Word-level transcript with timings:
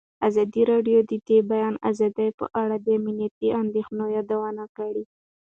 ازادي 0.27 0.61
راډیو 0.71 0.99
د 1.09 1.11
د 1.27 1.29
بیان 1.51 1.75
آزادي 1.89 2.27
په 2.39 2.45
اړه 2.61 2.75
د 2.85 2.87
امنیتي 2.99 3.49
اندېښنو 3.61 4.05
یادونه 4.17 4.63
کړې. 4.77 5.03